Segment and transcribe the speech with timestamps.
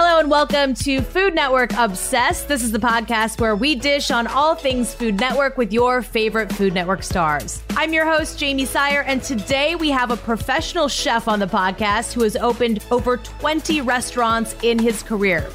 [0.00, 2.46] Hello and welcome to Food Network Obsessed.
[2.46, 6.52] This is the podcast where we dish on all things Food Network with your favorite
[6.52, 7.60] Food Network stars.
[7.70, 12.12] I'm your host, Jamie Sire, and today we have a professional chef on the podcast
[12.12, 15.50] who has opened over 20 restaurants in his career.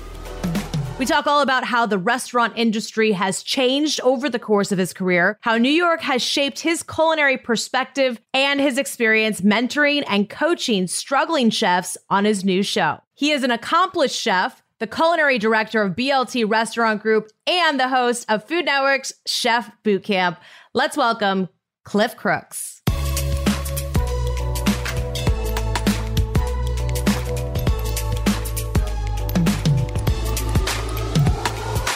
[1.00, 4.94] We talk all about how the restaurant industry has changed over the course of his
[4.94, 10.86] career, how New York has shaped his culinary perspective, and his experience mentoring and coaching
[10.86, 13.00] struggling chefs on his new show.
[13.16, 18.26] He is an accomplished chef, the culinary director of BLT Restaurant Group, and the host
[18.30, 20.38] of Food Network's Chef Bootcamp.
[20.74, 21.50] Let's welcome
[21.84, 22.73] Cliff Crooks.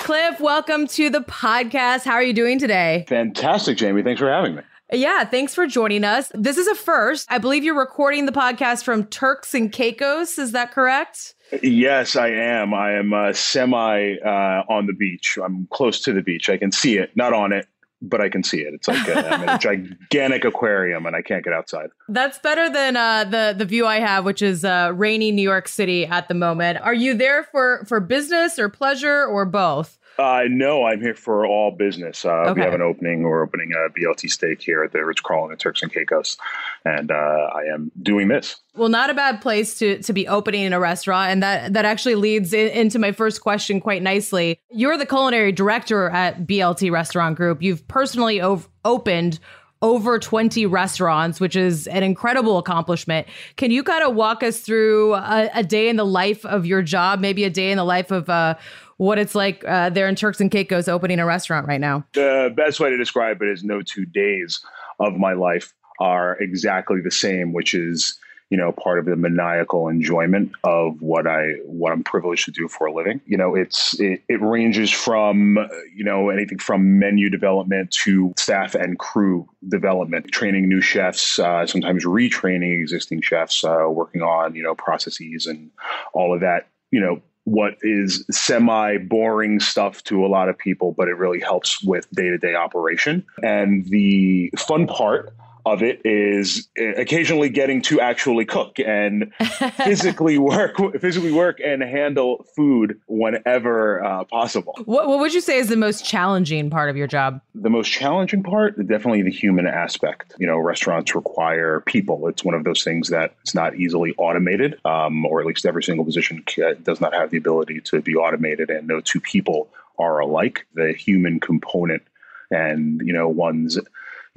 [0.07, 2.05] Cliff, welcome to the podcast.
[2.05, 3.03] How are you doing today?
[3.09, 4.03] Fantastic, Jamie.
[4.03, 4.61] Thanks for having me.
[4.93, 6.31] Yeah, thanks for joining us.
[6.33, 7.29] This is a first.
[7.29, 10.39] I believe you're recording the podcast from Turks and Caicos.
[10.39, 11.35] Is that correct?
[11.61, 12.73] Yes, I am.
[12.73, 15.37] I am uh, semi uh, on the beach.
[15.43, 16.49] I'm close to the beach.
[16.49, 17.67] I can see it, not on it,
[18.01, 18.73] but I can see it.
[18.73, 19.57] It's like a, I'm in a
[20.09, 21.89] gigantic aquarium, and I can't get outside.
[22.09, 25.67] That's better than uh, the the view I have, which is uh, rainy New York
[25.67, 26.79] City at the moment.
[26.79, 29.97] Are you there for for business or pleasure or both?
[30.17, 32.25] Uh, no, I'm here for all business.
[32.25, 32.53] Uh, okay.
[32.53, 33.21] We have an opening.
[33.21, 36.37] We're opening a BLT steak here at the Ritz Carlton in Turks and Caicos,
[36.85, 38.55] and uh, I am doing this.
[38.75, 41.85] Well, not a bad place to to be opening in a restaurant, and that that
[41.85, 44.59] actually leads in, into my first question quite nicely.
[44.71, 47.61] You're the culinary director at BLT Restaurant Group.
[47.61, 49.39] You've personally ov- opened
[49.83, 53.27] over 20 restaurants, which is an incredible accomplishment.
[53.57, 56.81] Can you kind of walk us through a, a, day in the life of your
[56.81, 58.55] job, maybe a day in the life of uh,
[58.97, 62.05] what it's like uh, there in Turks and Caicos opening a restaurant right now?
[62.13, 64.59] The best way to describe it is no two days
[64.99, 68.17] of my life are exactly the same, which is
[68.49, 72.67] you know part of the maniacal enjoyment of what I what I'm privileged to do
[72.67, 73.21] for a living.
[73.25, 75.57] You know, it's it, it ranges from
[75.95, 81.65] you know anything from menu development to staff and crew development, training new chefs, uh,
[81.65, 85.69] sometimes retraining existing chefs, uh, working on you know processes and
[86.13, 86.67] all of that.
[86.91, 91.39] You know, what is semi boring stuff to a lot of people, but it really
[91.39, 93.25] helps with day to day operation.
[93.41, 95.33] And the fun part
[95.71, 99.33] of it is occasionally getting to actually cook and
[99.75, 104.73] physically work, physically work and handle food whenever uh, possible.
[104.85, 107.41] What, what would you say is the most challenging part of your job?
[107.55, 110.33] The most challenging part, definitely the human aspect.
[110.37, 112.27] You know, restaurants require people.
[112.27, 115.83] It's one of those things that it's not easily automated, um, or at least every
[115.83, 116.43] single position
[116.83, 120.65] does not have the ability to be automated, and no two people are alike.
[120.73, 122.03] The human component
[122.49, 123.77] and you know one's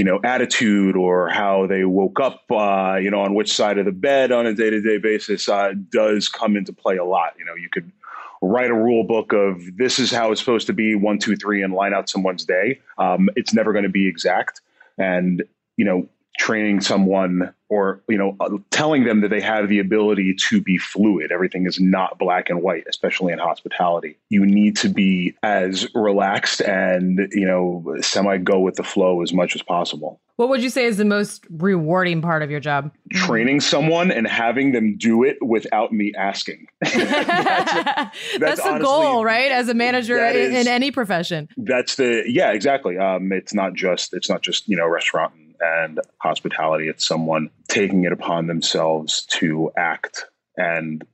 [0.00, 3.84] you know, attitude or how they woke up, uh, you know, on which side of
[3.84, 7.34] the bed on a day to day basis uh, does come into play a lot.
[7.38, 7.92] You know, you could
[8.40, 11.62] write a rule book of this is how it's supposed to be one, two, three,
[11.62, 12.80] and line out someone's day.
[12.96, 14.62] Um, it's never going to be exact.
[14.96, 15.42] And,
[15.76, 16.08] you know,
[16.38, 20.78] training someone or you know uh, telling them that they have the ability to be
[20.78, 21.30] fluid.
[21.32, 24.18] Everything is not black and white especially in hospitality.
[24.28, 29.32] You need to be as relaxed and you know semi go with the flow as
[29.32, 30.20] much as possible.
[30.36, 32.90] What would you say is the most rewarding part of your job?
[33.12, 36.66] Training someone and having them do it without me asking.
[36.80, 37.04] That's,
[38.38, 39.52] that's, that's, the goal right?
[39.52, 41.48] As a manager in, is, in, any profession.
[41.58, 42.96] That's the yeah exactly.
[42.96, 46.88] Um, it's not just it's not just you know restaurant and hospitality.
[46.88, 50.26] It's someone taking it upon themselves to act.
[50.56, 51.04] And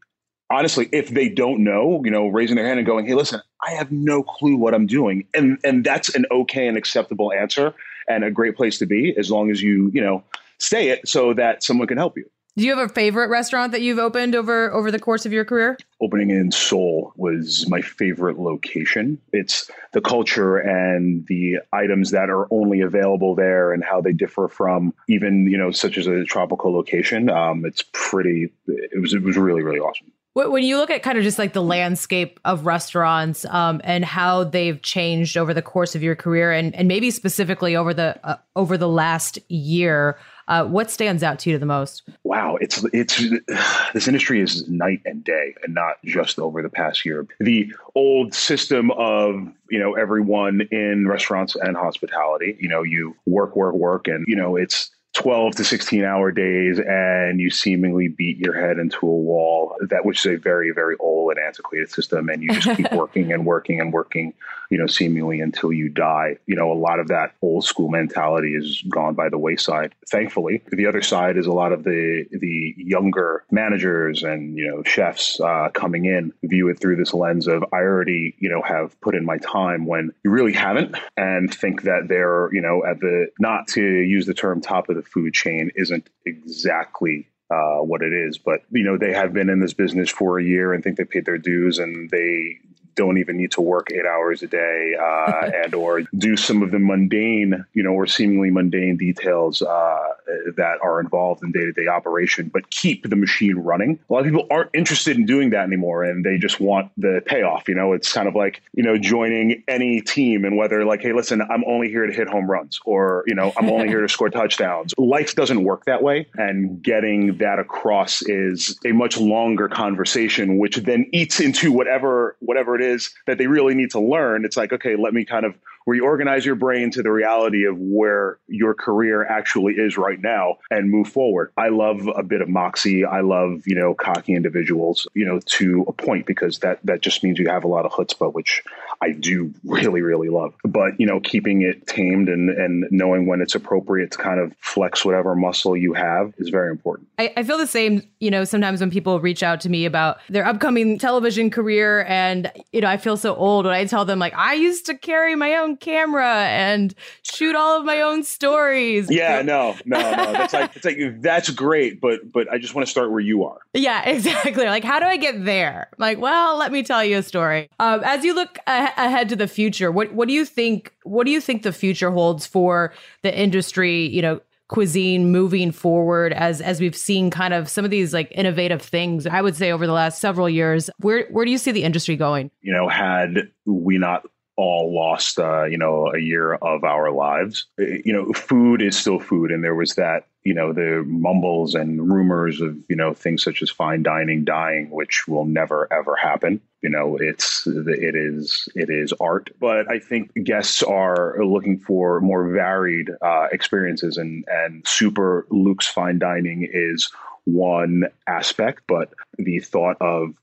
[0.50, 3.72] honestly, if they don't know, you know, raising their hand and going, "Hey, listen, I
[3.72, 7.74] have no clue what I'm doing," and and that's an okay and acceptable answer
[8.08, 10.22] and a great place to be as long as you you know
[10.58, 12.28] stay it so that someone can help you.
[12.56, 15.44] Do you have a favorite restaurant that you've opened over over the course of your
[15.44, 15.76] career?
[16.00, 19.18] Opening in Seoul was my favorite location.
[19.30, 24.48] It's the culture and the items that are only available there and how they differ
[24.48, 27.28] from even you know such as a tropical location.
[27.28, 28.48] Um, it's pretty.
[28.66, 30.10] It was it was really really awesome.
[30.32, 34.44] When you look at kind of just like the landscape of restaurants um, and how
[34.44, 38.36] they've changed over the course of your career, and, and maybe specifically over the uh,
[38.54, 40.18] over the last year,
[40.48, 42.03] uh, what stands out to you the most?
[42.25, 43.22] Wow, it's it's
[43.95, 47.27] this industry is night and day, and not just over the past year.
[47.41, 49.34] The old system of
[49.71, 54.37] you know everyone in restaurants and hospitality, you know, you work, work, work, and you
[54.37, 59.10] know it's 12 to 16 hour days and you seemingly beat your head into a
[59.10, 62.93] wall that which is a very very old and antiquated system and you just keep
[62.93, 64.34] working and working and working
[64.71, 66.36] you know, seemingly until you die.
[66.47, 69.95] You know, a lot of that old school mentality is gone by the wayside.
[70.09, 74.83] Thankfully, the other side is a lot of the the younger managers and you know
[74.83, 79.01] chefs uh, coming in view it through this lens of I already you know have
[79.01, 83.01] put in my time when you really haven't, and think that they're you know at
[83.01, 88.03] the not to use the term top of the food chain isn't exactly uh, what
[88.03, 88.39] it is.
[88.39, 91.04] But you know, they have been in this business for a year and think they
[91.04, 92.59] paid their dues, and they
[92.97, 96.71] don't even need to work eight hours a day uh, and or do some of
[96.71, 100.09] the mundane, you know, or seemingly mundane details uh,
[100.57, 103.98] that are involved in day-to-day operation, but keep the machine running.
[104.09, 107.22] A lot of people aren't interested in doing that anymore, and they just want the
[107.27, 107.69] payoff.
[107.69, 111.13] You know, it's kind of like you know joining any team and whether like, hey,
[111.13, 114.09] listen, I'm only here to hit home runs, or you know, I'm only here to
[114.09, 114.95] score touchdowns.
[114.98, 120.77] Life doesn't work that way, and getting that across is a much longer conversation, which
[120.77, 124.44] then eats into whatever whatever it is is that they really need to learn.
[124.44, 125.54] It's like, okay, let me kind of
[125.86, 130.91] reorganize your brain to the reality of where your career actually is right now and
[130.91, 131.53] move forward.
[131.56, 133.04] I love a bit of moxie.
[133.04, 137.22] I love, you know, cocky individuals, you know, to a point because that that just
[137.22, 138.62] means you have a lot of chutzpah, which
[139.00, 140.54] I do really, really love.
[140.65, 144.54] But, you know, keeping it tamed and, and knowing when it's appropriate to kind of
[144.60, 147.09] flex whatever muscle you have is very important.
[147.18, 150.18] I, I feel the same, you know, sometimes when people reach out to me about
[150.28, 154.18] their upcoming television career and, you know, I feel so old when I tell them
[154.18, 159.10] like I used to carry my own camera and shoot all of my own stories.
[159.10, 160.32] Yeah, no, no, no.
[160.32, 163.44] That's like it's like that's great, but but I just want to start where you
[163.44, 163.58] are.
[163.74, 164.64] Yeah, exactly.
[164.64, 165.90] Like how do I get there?
[165.98, 167.68] Like, well, let me tell you a story.
[167.78, 170.94] Um, as you look ahead to the future, what what do you think?
[171.04, 172.92] What do you think the future holds for
[173.22, 174.06] the industry?
[174.06, 178.32] You know, cuisine moving forward as as we've seen kind of some of these like
[178.32, 181.70] innovative things i would say over the last several years where where do you see
[181.70, 184.24] the industry going you know had we not
[184.56, 187.66] all lost uh, you know a year of our lives.
[187.78, 189.50] You know food is still food.
[189.50, 193.62] And there was that you know the mumbles and rumors of you know things such
[193.62, 196.60] as fine dining dying which will never ever happen.
[196.82, 199.50] You know it's it is it is art.
[199.60, 205.88] But i think guests are looking for more varied uh, experiences and and super luke's
[205.88, 207.10] fine dining is
[207.44, 208.82] one aspect.
[208.86, 210.34] But the thought of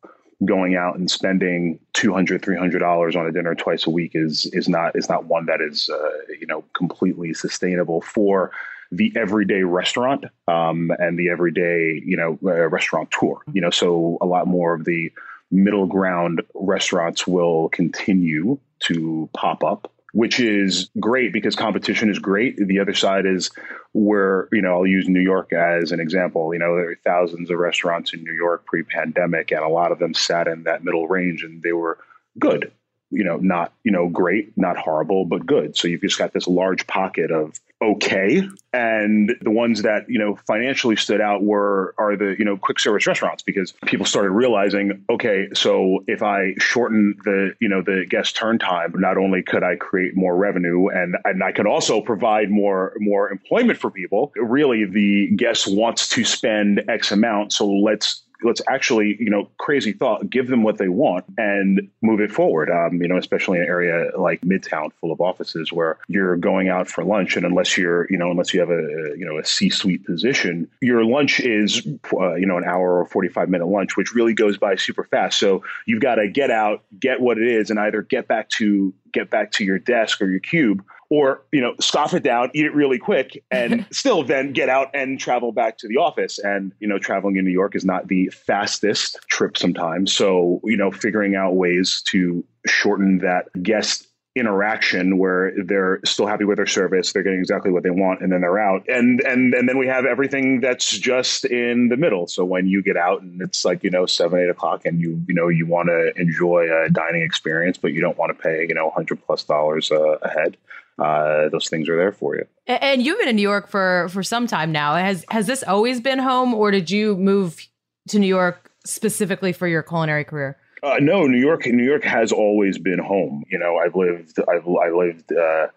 [0.45, 4.67] going out and spending 200 300 dollars on a dinner twice a week is is
[4.67, 6.09] not is not one that is uh,
[6.39, 8.51] you know completely sustainable for
[8.91, 14.17] the everyday restaurant um, and the everyday you know uh, restaurant tour you know so
[14.21, 15.11] a lot more of the
[15.51, 22.55] middle ground restaurants will continue to pop up which is great because competition is great.
[22.55, 23.51] The other side is
[23.93, 26.53] where, you know, I'll use New York as an example.
[26.53, 29.91] You know, there are thousands of restaurants in New York pre pandemic, and a lot
[29.91, 31.97] of them sat in that middle range and they were
[32.39, 32.71] good
[33.13, 35.77] you know, not, you know, great, not horrible, but good.
[35.77, 38.47] So you've just got this large pocket of okay.
[38.71, 42.79] And the ones that, you know, financially stood out were, are the, you know, quick
[42.79, 48.05] service restaurants because people started realizing, okay, so if I shorten the, you know, the
[48.09, 52.01] guest turn time, not only could I create more revenue and, and I could also
[52.01, 57.53] provide more, more employment for people, really the guest wants to spend X amount.
[57.53, 62.19] So let's let's actually, you know, crazy thought, give them what they want and move
[62.19, 62.69] it forward.
[62.69, 66.69] Um, you know, especially in an area like Midtown, full of offices, where you're going
[66.69, 69.45] out for lunch, and unless you're, you know, unless you have a, you know, a
[69.45, 74.13] C-suite position, your lunch is, uh, you know, an hour or 45 minute lunch, which
[74.13, 75.39] really goes by super fast.
[75.39, 78.93] So you've got to get out, get what it is, and either get back to
[79.11, 80.83] get back to your desk or your cube
[81.13, 84.89] or you know scoff it down eat it really quick and still then get out
[84.95, 86.39] and travel back to the office.
[86.39, 90.11] And you know traveling in new york is not the fastest trip sometimes.
[90.11, 96.43] So you know figuring out ways to shorten that guest interaction where they're still happy
[96.43, 98.83] with their service they're getting exactly what they want and then they're out.
[98.89, 102.25] And and and then we have everything that's just in the middle.
[102.25, 105.23] So when you get out and it's like you know seven eight o'clock and you
[105.27, 108.65] you know you want to enjoy a dining experience but you don't want to pay
[108.67, 110.57] you know 100 plus dollars uh, a head
[110.99, 112.45] uh, those things are there for you.
[112.67, 114.95] And you've been in New York for for some time now.
[114.95, 117.67] Has has this always been home, or did you move
[118.09, 120.57] to New York specifically for your culinary career?
[120.81, 121.65] Uh, no, New York.
[121.65, 123.43] New York has always been home.
[123.49, 124.39] You know, I've lived.
[124.47, 125.31] I've I lived.
[125.31, 125.67] Uh,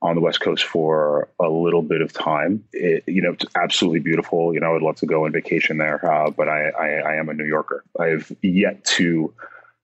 [0.00, 2.64] on the West Coast for a little bit of time.
[2.72, 4.54] It, you know, it's absolutely beautiful.
[4.54, 7.28] You know, I'd love to go on vacation there, uh, but I, I, I am
[7.28, 7.84] a New Yorker.
[7.98, 9.34] I've yet to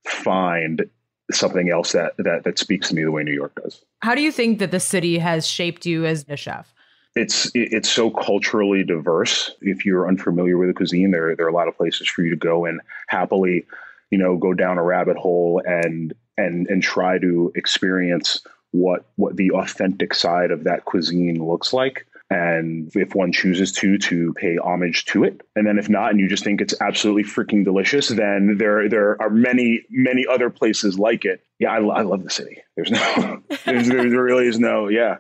[0.05, 0.89] find
[1.33, 3.83] something else that that that speaks to me the way New York does.
[4.01, 6.73] How do you think that the city has shaped you as a chef?
[7.17, 9.51] It's it's so culturally diverse.
[9.61, 12.31] If you're unfamiliar with the cuisine, there there are a lot of places for you
[12.31, 13.67] to go and happily,
[14.11, 18.41] you know, go down a rabbit hole and and and try to experience
[18.73, 23.99] what what the authentic side of that cuisine looks like and if one chooses to
[23.99, 27.23] to pay homage to it and then if not and you just think it's absolutely
[27.23, 32.03] freaking delicious then there there are many many other places like it yeah i, I
[32.03, 35.19] love the city there's no there's, there, really is no yeah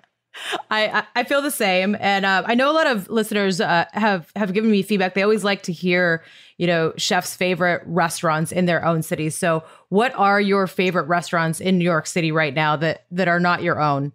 [0.68, 4.32] I, I feel the same, and uh, I know a lot of listeners uh, have
[4.34, 5.14] have given me feedback.
[5.14, 6.24] They always like to hear,
[6.58, 9.36] you know, chefs' favorite restaurants in their own cities.
[9.36, 13.38] So, what are your favorite restaurants in New York City right now that that are
[13.38, 14.12] not your own?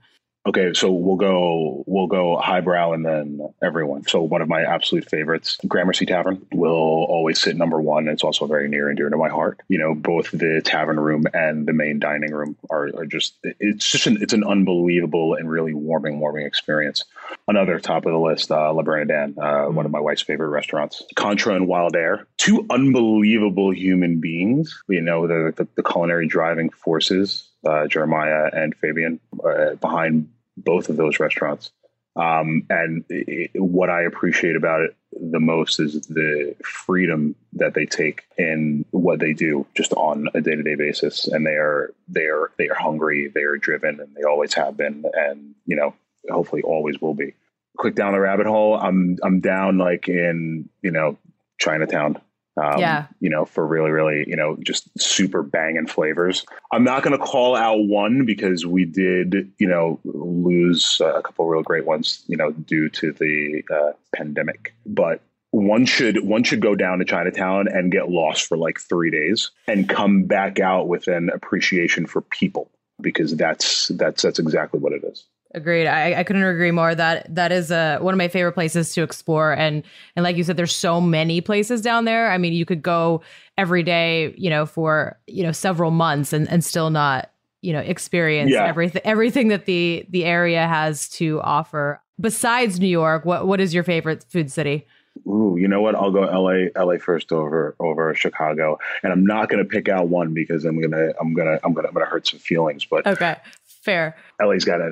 [0.49, 4.07] Okay, so we'll go we'll go highbrow and then everyone.
[4.07, 8.07] So one of my absolute favorites, Gramercy Tavern, will always sit number one.
[8.07, 9.59] It's also very near and dear to my heart.
[9.67, 13.91] You know, both the tavern room and the main dining room are, are just it's
[13.91, 17.03] just an it's an unbelievable and really warming, warming experience.
[17.47, 21.03] Another top of the list, uh, Le Bernardin, uh, one of my wife's favorite restaurants.
[21.15, 24.81] Contra and Wildair, two unbelievable human beings.
[24.87, 30.29] You know, the, the, the culinary driving forces uh, Jeremiah and Fabian uh, behind
[30.63, 31.71] both of those restaurants.
[32.15, 37.85] Um, and it, what I appreciate about it the most is the freedom that they
[37.85, 41.27] take in what they do just on a day to day basis.
[41.27, 44.77] And they are, they are, they are hungry, they are driven and they always have
[44.77, 45.05] been.
[45.13, 45.93] And, you know,
[46.29, 47.33] hopefully always will be.
[47.77, 48.75] Quick down the rabbit hole.
[48.75, 51.17] I'm, I'm down like in, you know,
[51.59, 52.19] Chinatown.
[52.57, 53.07] Um, yeah.
[53.19, 56.45] You know, for really, really, you know, just super banging flavors.
[56.71, 61.47] I'm not going to call out one because we did, you know, lose a couple
[61.47, 64.75] real great ones, you know, due to the uh, pandemic.
[64.85, 69.09] But one should one should go down to Chinatown and get lost for like three
[69.09, 72.69] days and come back out with an appreciation for people
[73.01, 75.25] because that's that's that's exactly what it is.
[75.55, 75.87] Agreed.
[75.87, 76.93] I, I couldn't agree more.
[76.93, 79.83] That that is uh, one of my favorite places to explore, and
[80.15, 82.31] and like you said, there's so many places down there.
[82.31, 83.21] I mean, you could go
[83.57, 87.79] every day, you know, for you know several months, and and still not you know
[87.79, 88.65] experience yeah.
[88.65, 91.99] everything everything that the the area has to offer.
[92.21, 94.85] Besides New York, what what is your favorite food city?
[95.27, 95.95] Ooh, you know what?
[95.95, 98.79] I'll go LA LA first over over Chicago.
[99.03, 101.93] And I'm not gonna pick out one because I'm gonna I'm gonna I'm gonna I'm
[101.93, 102.85] gonna hurt some feelings.
[102.85, 103.37] But okay.
[103.81, 104.17] Fair.
[104.41, 104.89] LA's got a,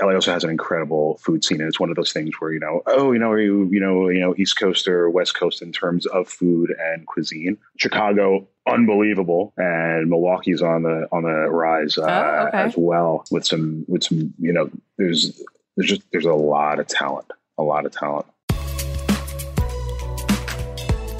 [0.00, 2.60] LA also has an incredible food scene, and it's one of those things where you
[2.60, 5.60] know, oh, you know, are you you know, you know, East Coast or West Coast
[5.60, 7.58] in terms of food and cuisine.
[7.78, 12.58] Chicago, unbelievable, and Milwaukee's on the on the rise uh, oh, okay.
[12.58, 15.42] as well with some with some you know, there's
[15.76, 18.26] there's just there's a lot of talent, a lot of talent.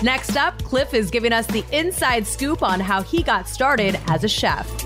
[0.04, 4.22] Next up, Cliff is giving us the inside scoop on how he got started as
[4.22, 4.85] a chef.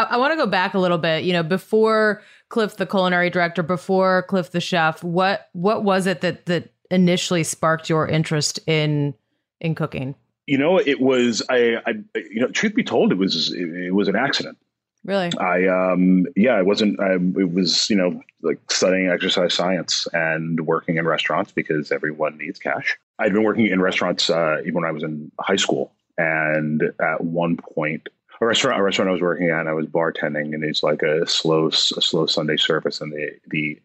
[0.00, 1.24] I, I want to go back a little bit.
[1.24, 6.20] You know, before Cliff, the culinary director, before Cliff, the chef, what what was it
[6.20, 9.14] that that initially sparked your interest in
[9.60, 10.14] in cooking?
[10.46, 13.94] You know, it was I, I you know, truth be told, it was it, it
[13.94, 14.58] was an accident.
[15.04, 15.30] Really?
[15.38, 20.66] I um yeah, I wasn't I it was, you know, like studying exercise science and
[20.66, 22.98] working in restaurants because everyone needs cash.
[23.18, 27.22] I'd been working in restaurants uh, even when I was in high school and at
[27.22, 28.08] one point
[28.40, 29.66] a restaurant a restaurant I was working at.
[29.66, 33.80] I was bartending, and it's like a slow a slow Sunday service, and the the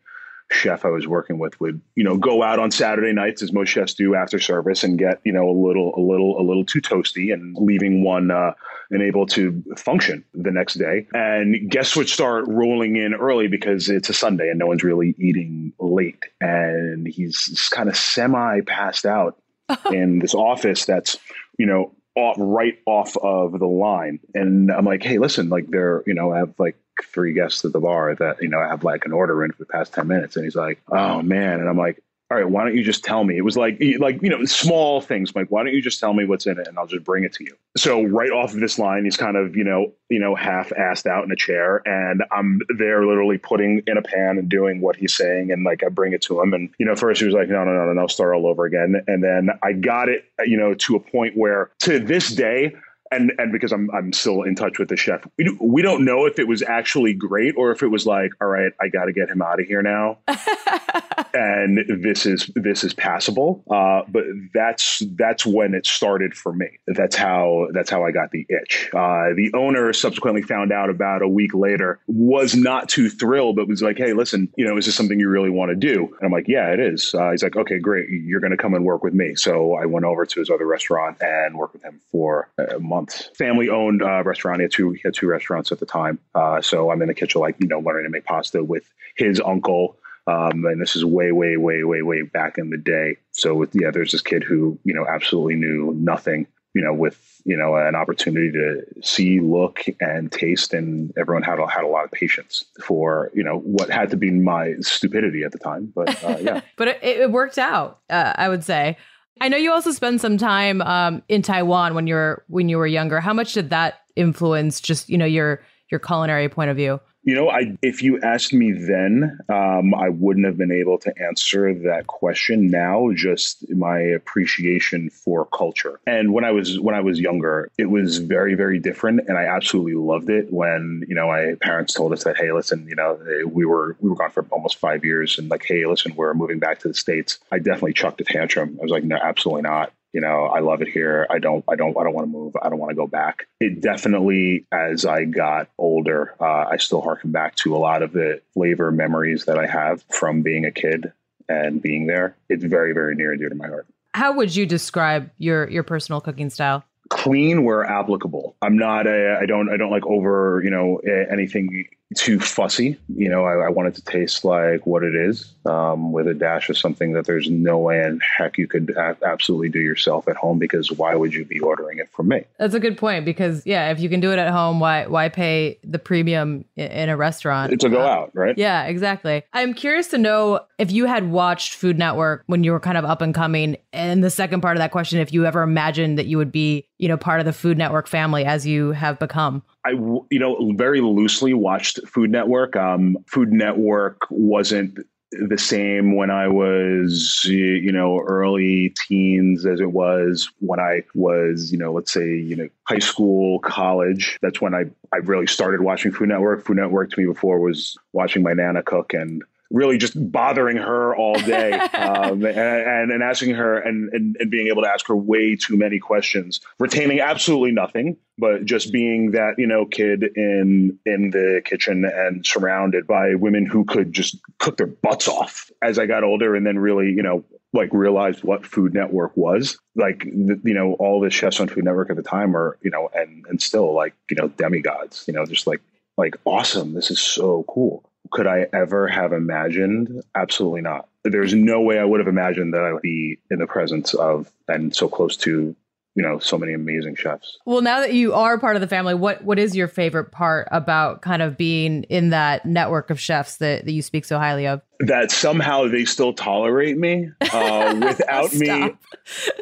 [0.51, 3.69] chef I was working with would you know go out on Saturday nights as most
[3.69, 6.81] chefs do after service and get you know a little a little a little too
[6.81, 8.53] toasty and leaving one uh,
[8.91, 11.07] unable to function the next day.
[11.13, 15.15] And guests would start rolling in early because it's a Sunday and no one's really
[15.17, 16.23] eating late.
[16.39, 19.37] And he's kind of semi passed out
[19.91, 21.17] in this office that's
[21.57, 24.19] you know off, right off of the line.
[24.33, 27.73] And I'm like, hey, listen, like there, you know, I have like three guests at
[27.73, 30.07] the bar that, you know, I have like an order in for the past 10
[30.07, 30.35] minutes.
[30.35, 31.59] And he's like, oh man.
[31.59, 32.01] And I'm like,
[32.31, 33.37] all right, why don't you just tell me?
[33.37, 35.35] It was like, like you know, small things.
[35.35, 37.33] Like, why don't you just tell me what's in it, and I'll just bring it
[37.33, 37.55] to you.
[37.77, 41.05] So right off of this line, he's kind of, you know, you know, half assed
[41.05, 44.95] out in a chair, and I'm there, literally putting in a pan and doing what
[44.95, 47.35] he's saying, and like I bring it to him, and you know, first he was
[47.35, 50.25] like, no, no, no, no, no, start all over again, and then I got it,
[50.45, 52.75] you know, to a point where to this day
[53.15, 56.05] and and because I'm I'm still in touch with the chef, we, do, we don't
[56.05, 59.05] know if it was actually great or if it was like, all right, I got
[59.05, 60.19] to get him out of here now,
[61.33, 63.63] and this is this is passable.
[63.69, 66.67] Uh, but that's that's when it started for me.
[66.87, 68.89] That's how that's how I got the itch.
[68.93, 73.67] Uh, the owner subsequently found out about a week later, was not too thrilled, but
[73.67, 76.05] was like, hey, listen, you know, is this something you really want to do?
[76.19, 77.13] And I'm like, yeah, it is.
[77.13, 79.35] Uh, he's like, okay, great, you're going to come and work with me.
[79.35, 83.04] So I went over to his other restaurant and worked with him for a month
[83.37, 84.59] Family owned uh, restaurant.
[84.59, 84.91] He had two.
[84.91, 86.19] He had two restaurants at the time.
[86.33, 88.83] Uh, so I'm in the kitchen, like you know, learning to make pasta with
[89.15, 89.97] his uncle.
[90.27, 93.17] Um, and this is way, way, way, way, way back in the day.
[93.31, 96.47] So with, yeah, there's this kid who you know absolutely knew nothing.
[96.73, 101.59] You know, with you know an opportunity to see, look, and taste, and everyone had
[101.59, 105.43] a, had a lot of patience for you know what had to be my stupidity
[105.43, 105.93] at the time.
[105.95, 107.99] But uh, yeah, but it, it, worked out.
[108.09, 108.97] Uh, I would say.
[109.41, 112.77] I know you also spent some time um, in Taiwan when you were when you
[112.77, 113.19] were younger.
[113.19, 115.61] How much did that influence just you know your
[115.91, 116.99] your culinary point of view?
[117.25, 121.13] You know, I if you asked me then, um, I wouldn't have been able to
[121.19, 122.67] answer that question.
[122.67, 125.99] Now, just my appreciation for culture.
[126.05, 129.45] And when I was when I was younger, it was very very different, and I
[129.45, 130.53] absolutely loved it.
[130.53, 134.09] When you know, my parents told us that, hey, listen, you know, we were we
[134.09, 136.93] were gone for almost five years, and like, hey, listen, we're moving back to the
[136.93, 137.39] states.
[137.51, 138.77] I definitely chucked a tantrum.
[138.79, 141.27] I was like, no, absolutely not you know i love it here.
[141.29, 142.55] I don't i don't i don't want to move.
[142.59, 143.47] I don't want to go back.
[143.59, 148.13] It definitely as i got older uh, i still harken back to a lot of
[148.13, 151.11] the flavor memories that i have from being a kid
[151.49, 152.37] and being there.
[152.49, 153.87] It's very very near and dear to my heart.
[154.13, 156.85] How would you describe your your personal cooking style?
[157.09, 158.55] Clean where applicable.
[158.63, 160.97] I'm not a, I don't, I don't like over, you know,
[161.31, 162.97] anything too fussy.
[163.15, 166.33] You know, I, I want it to taste like what it is, um, with a
[166.33, 170.27] dash of something that there's no way in heck you could a- absolutely do yourself
[170.27, 172.43] at home because why would you be ordering it from me?
[172.57, 175.29] That's a good point because yeah, if you can do it at home, why why
[175.29, 178.57] pay the premium in a restaurant to go uh, out, right?
[178.57, 179.43] Yeah, exactly.
[179.53, 183.05] I'm curious to know if you had watched Food Network when you were kind of
[183.05, 186.25] up and coming, and the second part of that question, if you ever imagined that
[186.25, 189.63] you would be, you know, part of the Food Network family as you have become.
[189.85, 192.75] I, you know, very loosely watched Food Network.
[192.75, 194.99] Um, Food Network wasn't
[195.31, 201.71] the same when I was, you know, early teens as it was when I was,
[201.71, 204.37] you know, let's say, you know, high school, college.
[204.41, 206.65] That's when I, I really started watching Food Network.
[206.65, 211.15] Food Network to me before was watching my Nana cook and really just bothering her
[211.15, 215.15] all day um, and, and, asking her and, and, and, being able to ask her
[215.15, 220.97] way too many questions, retaining absolutely nothing, but just being that, you know, kid in,
[221.05, 225.97] in the kitchen and surrounded by women who could just cook their butts off as
[225.97, 227.43] I got older and then really, you know,
[227.73, 229.77] like realized what Food Network was.
[229.95, 233.09] Like, you know, all the chefs on Food Network at the time are, you know,
[233.13, 235.81] and, and still like, you know, demigods, you know, just like,
[236.17, 236.93] like awesome.
[236.93, 240.23] This is so cool could I ever have imagined?
[240.35, 241.07] Absolutely not.
[241.23, 244.51] There's no way I would have imagined that I would be in the presence of
[244.67, 245.75] and so close to
[246.15, 249.13] you know so many amazing chefs well now that you are part of the family
[249.13, 253.57] what what is your favorite part about kind of being in that network of chefs
[253.57, 258.53] that, that you speak so highly of that somehow they still tolerate me uh, without
[258.53, 258.95] me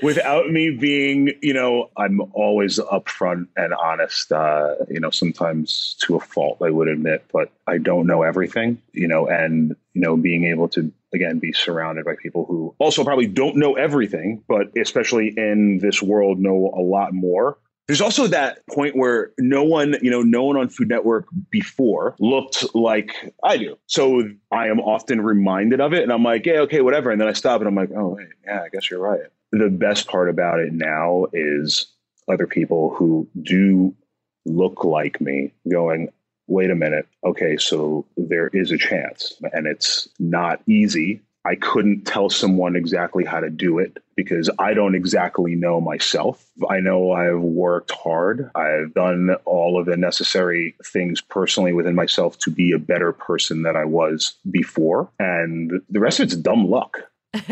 [0.02, 6.16] without me being you know i'm always upfront and honest uh, you know sometimes to
[6.16, 10.16] a fault i would admit but i don't know everything you know and you know
[10.18, 14.76] being able to again be surrounded by people who also probably don't know everything but
[14.78, 19.96] especially in this world know a lot more there's also that point where no one,
[20.02, 23.78] you know, no one on Food Network before looked like I do.
[23.88, 27.12] So I am often reminded of it and I'm like, yeah, okay, whatever.
[27.12, 29.22] And then I stop and I'm like, oh, wait, yeah, I guess you're right.
[29.52, 31.88] The best part about it now is
[32.32, 33.94] other people who do
[34.46, 36.10] look like me going,
[36.48, 37.08] wait a minute.
[37.26, 43.26] Okay, so there is a chance and it's not easy I couldn't tell someone exactly
[43.26, 46.46] how to do it because I don't exactly know myself.
[46.70, 48.50] I know I've worked hard.
[48.56, 53.64] I've done all of the necessary things personally within myself to be a better person
[53.64, 55.10] than I was before.
[55.20, 57.00] And the rest of it's dumb luck.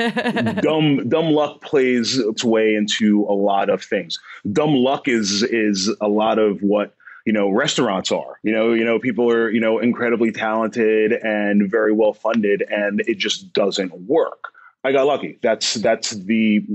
[0.62, 4.20] dumb dumb luck plays its way into a lot of things.
[4.52, 6.94] Dumb luck is is a lot of what
[7.26, 8.40] you know restaurants are.
[8.44, 13.02] You know you know people are you know incredibly talented and very well funded and
[13.02, 14.46] it just doesn't work.
[14.84, 15.38] I got lucky.
[15.42, 16.66] That's that's the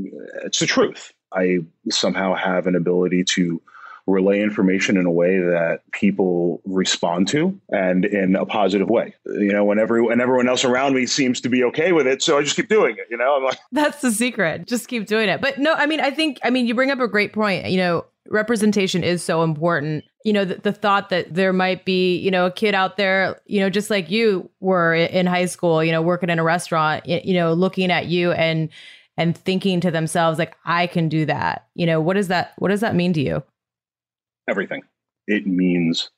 [0.44, 1.12] it's the truth.
[1.32, 1.58] I
[1.90, 3.60] somehow have an ability to
[4.06, 9.14] relay information in a way that people respond to and in a positive way.
[9.24, 12.22] You know, when every when everyone else around me seems to be okay with it,
[12.22, 13.06] so I just keep doing it.
[13.10, 14.66] You know, I'm like, that's the secret.
[14.66, 15.40] Just keep doing it.
[15.40, 17.66] But no, I mean, I think, I mean, you bring up a great point.
[17.66, 20.04] You know, representation is so important.
[20.24, 23.40] You know, the, the, thought that there might be, you know, a kid out there,
[23.46, 27.06] you know, just like you were in high school, you know, working in a restaurant,
[27.06, 28.68] you know, looking at you and
[29.16, 31.66] and thinking to themselves like I can do that.
[31.74, 33.42] You know, what does that what does that mean to you?
[34.48, 34.82] Everything.
[35.26, 36.10] It means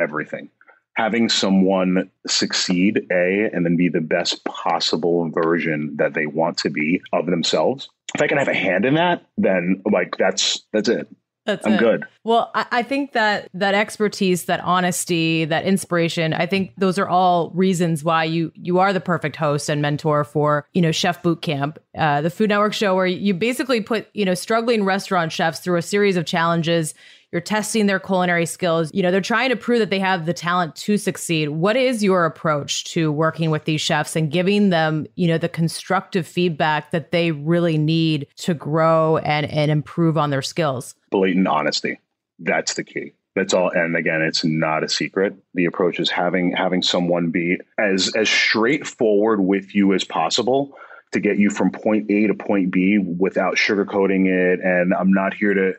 [0.00, 0.50] everything.
[0.96, 6.70] Having someone succeed, A, and then be the best possible version that they want to
[6.70, 7.88] be of themselves.
[8.14, 11.08] If I can have a hand in that, then like that's that's it
[11.46, 11.78] That's I'm it.
[11.80, 12.04] good.
[12.22, 17.08] Well, I, I think that that expertise, that honesty, that inspiration, I think those are
[17.08, 21.22] all reasons why you you are the perfect host and mentor for you know Chef
[21.22, 25.32] Boot Camp, uh, the Food Network show, where you basically put you know struggling restaurant
[25.32, 26.94] chefs through a series of challenges.
[27.34, 28.94] You're testing their culinary skills.
[28.94, 31.48] You know, they're trying to prove that they have the talent to succeed.
[31.48, 35.48] What is your approach to working with these chefs and giving them, you know, the
[35.48, 40.94] constructive feedback that they really need to grow and, and improve on their skills?
[41.10, 41.98] Blatant honesty.
[42.38, 43.14] That's the key.
[43.34, 43.68] That's all.
[43.68, 45.34] And again, it's not a secret.
[45.54, 50.76] The approach is having having someone be as as straightforward with you as possible
[51.10, 54.60] to get you from point A to point B without sugarcoating it.
[54.60, 55.72] And I'm not here to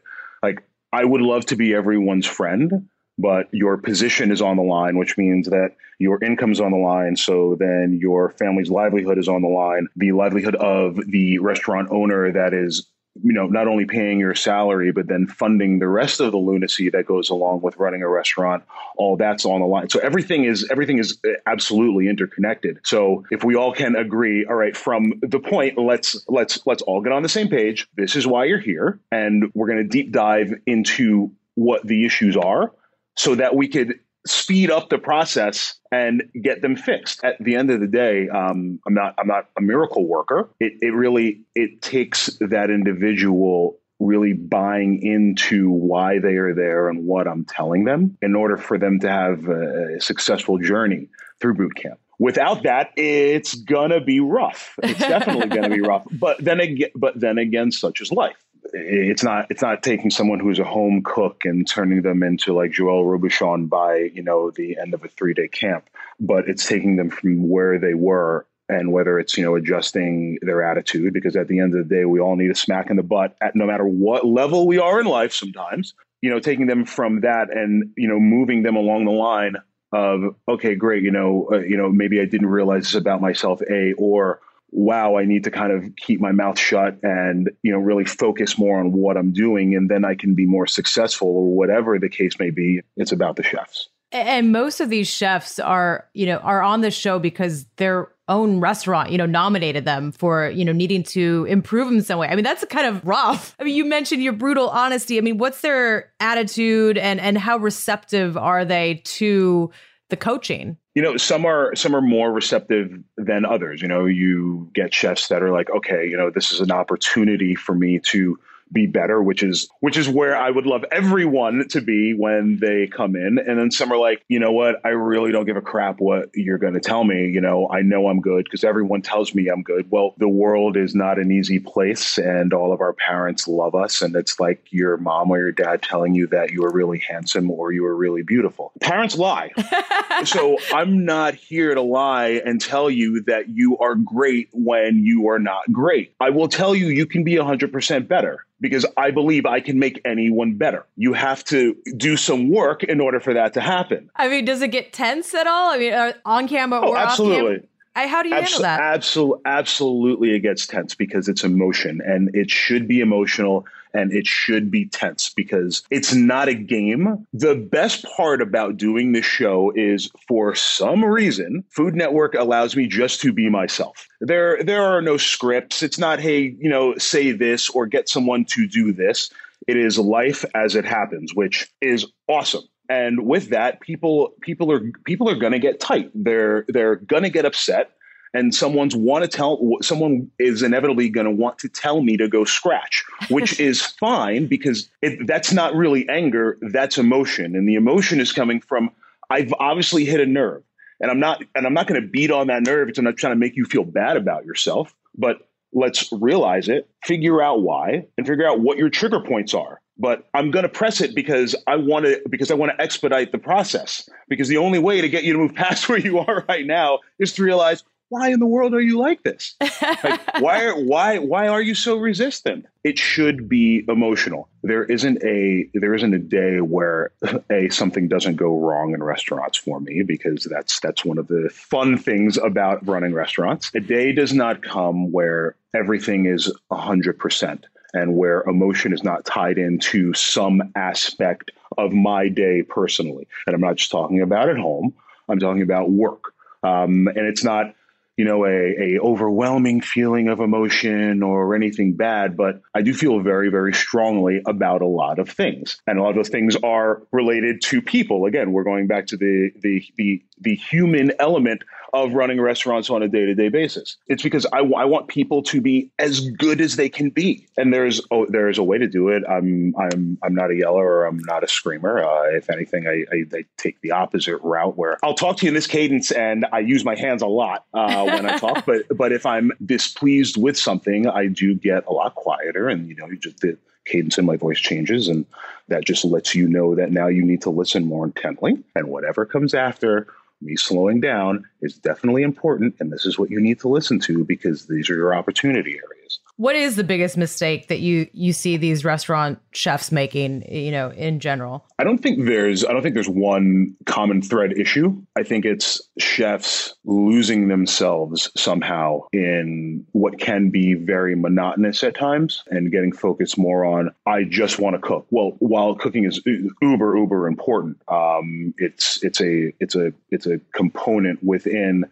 [0.43, 0.61] like
[0.95, 5.17] I would love to be everyone's friend, but your position is on the line, which
[5.17, 7.17] means that your income's on the line.
[7.17, 9.89] So then your family's livelihood is on the line.
[9.97, 12.87] The livelihood of the restaurant owner that is
[13.23, 16.89] you know not only paying your salary but then funding the rest of the lunacy
[16.89, 18.63] that goes along with running a restaurant
[18.97, 19.89] all that's on the line.
[19.89, 22.79] So everything is everything is uh, absolutely interconnected.
[22.83, 27.01] So if we all can agree all right from the point let's let's let's all
[27.01, 27.87] get on the same page.
[27.95, 28.99] This is why you're here.
[29.11, 32.73] And we're going to deep dive into what the issues are
[33.15, 37.23] so that we could speed up the process and get them fixed.
[37.23, 40.49] At the end of the day, um, I'm not I'm not a miracle worker.
[40.59, 47.05] It, it really it takes that individual really buying into why they are there and
[47.05, 51.07] what I'm telling them in order for them to have a successful journey
[51.39, 51.99] through boot camp.
[52.19, 54.75] Without that, it's gonna be rough.
[54.83, 56.05] It's definitely gonna be rough.
[56.11, 60.39] But then again, but then again, such is life it's not it's not taking someone
[60.39, 64.77] who's a home cook and turning them into like Joel Robuchon by you know the
[64.79, 68.91] end of a three day camp, but it's taking them from where they were and
[68.91, 72.19] whether it's you know adjusting their attitude because at the end of the day we
[72.19, 75.05] all need a smack in the butt at no matter what level we are in
[75.05, 79.11] life sometimes you know taking them from that and you know moving them along the
[79.11, 79.55] line
[79.91, 83.61] of okay great you know uh, you know maybe I didn't realize this about myself
[83.69, 84.39] a or
[84.75, 88.57] wow, I need to kind of keep my mouth shut and, you know, really focus
[88.57, 92.09] more on what I'm doing and then I can be more successful or whatever the
[92.09, 92.81] case may be.
[92.97, 93.89] It's about the chefs.
[94.11, 98.59] And most of these chefs are, you know, are on the show because their own
[98.59, 102.27] restaurant, you know, nominated them for, you know, needing to improve in some way.
[102.27, 103.55] I mean, that's kind of rough.
[103.59, 105.17] I mean, you mentioned your brutal honesty.
[105.17, 109.71] I mean, what's their attitude and and how receptive are they to
[110.09, 110.77] the coaching?
[110.93, 115.27] you know some are some are more receptive than others you know you get chefs
[115.27, 118.39] that are like okay you know this is an opportunity for me to
[118.71, 122.87] be better, which is which is where I would love everyone to be when they
[122.87, 123.37] come in.
[123.39, 126.29] And then some are like, you know what, I really don't give a crap what
[126.33, 127.27] you're going to tell me.
[127.27, 129.89] You know, I know I'm good because everyone tells me I'm good.
[129.89, 134.01] Well, the world is not an easy place, and all of our parents love us,
[134.01, 137.49] and it's like your mom or your dad telling you that you are really handsome
[137.51, 138.71] or you are really beautiful.
[138.81, 139.51] Parents lie,
[140.25, 145.29] so I'm not here to lie and tell you that you are great when you
[145.29, 146.13] are not great.
[146.19, 150.01] I will tell you you can be 100% better because I believe I can make
[150.05, 150.87] anyone better.
[150.97, 154.09] You have to do some work in order for that to happen.
[154.15, 155.71] I mean, does it get tense at all?
[155.71, 157.35] I mean, uh, on camera oh, or absolutely.
[157.35, 157.59] off camera?
[157.95, 158.81] I, how do you handle that?
[158.81, 164.27] Absolutely, absolutely, it gets tense because it's emotion, and it should be emotional, and it
[164.27, 167.25] should be tense because it's not a game.
[167.33, 172.87] The best part about doing this show is, for some reason, Food Network allows me
[172.87, 174.07] just to be myself.
[174.19, 175.81] There, there are no scripts.
[175.81, 179.29] It's not, hey, you know, say this or get someone to do this.
[179.67, 184.91] It is life as it happens, which is awesome and with that people people are
[185.05, 187.91] people are going to get tight they're they're going to get upset
[188.35, 192.27] and someone's want to tell someone is inevitably going to want to tell me to
[192.27, 197.55] go scratch which is fine because it, that's not really anger that's emotion.
[197.55, 198.91] And the emotion is coming from
[199.29, 200.63] i've obviously hit a nerve.
[200.99, 203.17] And i'm not and i'm not going to beat on that nerve because i'm not
[203.17, 208.07] trying to make you feel bad about yourself but let's realize it figure out why
[208.17, 209.81] and figure out what your trigger points are.
[209.97, 213.31] But I'm going to press it because I want to because I want to expedite
[213.31, 214.09] the process.
[214.27, 216.99] Because the only way to get you to move past where you are right now
[217.19, 219.55] is to realize why in the world are you like this?
[219.81, 222.65] like, why are why why are you so resistant?
[222.83, 224.47] It should be emotional.
[224.63, 227.11] There isn't a there isn't a day where
[227.49, 231.49] a something doesn't go wrong in restaurants for me because that's that's one of the
[231.51, 233.71] fun things about running restaurants.
[233.73, 239.25] A day does not come where everything is hundred percent and where emotion is not
[239.25, 243.27] tied into some aspect of my day personally.
[243.47, 244.93] And I'm not just talking about at home,
[245.29, 246.33] I'm talking about work.
[246.61, 247.73] Um, and it's not
[248.17, 253.19] you know, a, a overwhelming feeling of emotion or anything bad, but I do feel
[253.19, 255.81] very, very strongly about a lot of things.
[255.85, 258.25] And a lot of those things are related to people.
[258.25, 261.63] Again, we're going back to the the the, the human element
[261.95, 263.95] of running restaurants on a day to day basis.
[264.07, 267.73] It's because I, I want people to be as good as they can be, and
[267.73, 269.23] there's oh, there's a way to do it.
[269.29, 272.03] I'm I'm I'm not a yeller or I'm not a screamer.
[272.03, 275.49] Uh, if anything, I, I, I, take the opposite route where I'll talk to you
[275.49, 278.55] in this cadence, and I use my hands a lot uh, when I talk.
[278.65, 282.95] But but if I'm displeased with something, I do get a lot quieter, and you
[282.95, 285.25] know, you just the cadence in my voice changes, and
[285.67, 289.25] that just lets you know that now you need to listen more intently, and whatever
[289.25, 290.07] comes after
[290.41, 292.75] me slowing down is definitely important.
[292.79, 295.94] And this is what you need to listen to because these are your opportunity areas.
[296.37, 300.89] What is the biggest mistake that you you see these restaurant chefs making, you know,
[300.91, 301.65] in general?
[301.79, 305.01] I don't think there's I don't think there's one common thread issue.
[305.15, 312.43] I think it's chefs losing themselves somehow in what can be very monotonous at times
[312.47, 315.07] and getting focused more on I just want to cook.
[315.11, 320.39] Well, while cooking is uber uber important, um, it's it's a it's a it's a
[320.53, 321.85] component within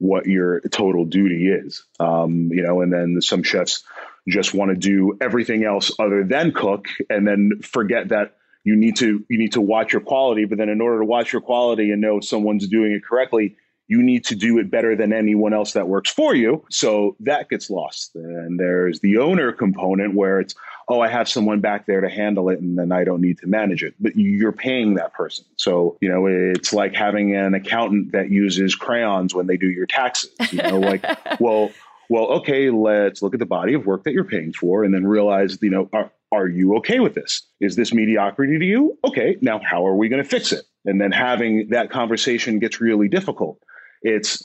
[0.00, 1.84] what your total duty is.
[2.00, 3.84] Um, you know, and then some chefs
[4.28, 8.96] just want to do everything else other than cook and then forget that you need
[8.96, 11.90] to you need to watch your quality but then in order to watch your quality
[11.90, 13.56] and know if someone's doing it correctly
[13.88, 17.48] you need to do it better than anyone else that works for you so that
[17.48, 20.54] gets lost and there's the owner component where it's
[20.90, 23.46] oh, I have someone back there to handle it and then I don't need to
[23.46, 23.94] manage it.
[24.00, 25.44] But you're paying that person.
[25.56, 29.86] So, you know, it's like having an accountant that uses crayons when they do your
[29.86, 30.32] taxes.
[30.50, 31.06] You know, like,
[31.40, 31.70] well,
[32.08, 35.06] well, okay, let's look at the body of work that you're paying for and then
[35.06, 37.46] realize, you know, are, are you okay with this?
[37.60, 38.98] Is this mediocrity to you?
[39.04, 40.64] Okay, now how are we going to fix it?
[40.84, 43.62] And then having that conversation gets really difficult.
[44.02, 44.44] It's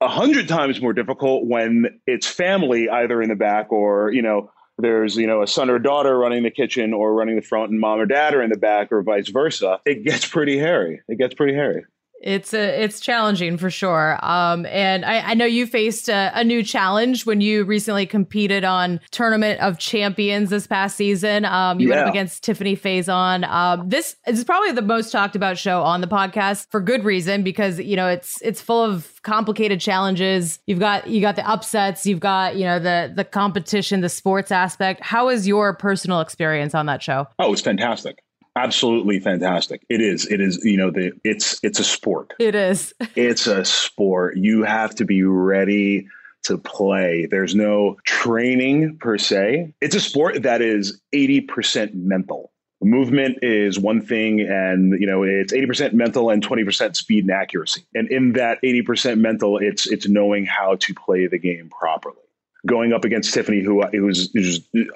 [0.00, 4.52] a hundred times more difficult when it's family either in the back or, you know,
[4.80, 7.80] there's you know a son or daughter running the kitchen or running the front and
[7.80, 11.00] mom or dad are in the back or vice versa it gets pretty hairy.
[11.08, 11.84] It gets pretty hairy
[12.20, 14.18] it's a, it's challenging for sure.
[14.22, 18.62] Um, and I, I know you faced a, a, new challenge when you recently competed
[18.62, 21.44] on Tournament of Champions this past season.
[21.46, 21.96] Um, you yeah.
[21.96, 23.48] went up against Tiffani Faison.
[23.48, 27.42] Um, this is probably the most talked about show on the podcast for good reason
[27.42, 30.58] because you know it's it's full of complicated challenges.
[30.66, 32.04] You've got you got the upsets.
[32.04, 35.02] You've got you know the the competition, the sports aspect.
[35.02, 37.26] How was your personal experience on that show?
[37.38, 38.22] Oh, it's fantastic
[38.64, 39.84] absolutely fantastic.
[39.88, 40.26] It is.
[40.26, 42.34] It is you know the it's it's a sport.
[42.38, 42.94] It is.
[43.16, 44.36] It's a sport.
[44.36, 46.06] You have to be ready
[46.44, 47.26] to play.
[47.30, 49.74] There's no training per se.
[49.80, 52.52] It's a sport that is 80% mental.
[52.82, 57.84] Movement is one thing and you know it's 80% mental and 20% speed and accuracy.
[57.94, 62.16] And in that 80% mental it's it's knowing how to play the game properly.
[62.66, 64.30] Going up against tiffani who it was